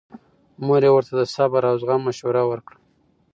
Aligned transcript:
مور 0.65 0.81
یې 0.85 0.91
ورته 0.93 1.13
د 1.17 1.21
صبر 1.35 1.61
او 1.69 1.75
زغم 1.81 2.01
مشوره 2.07 2.41
ورکړه. 2.47 2.77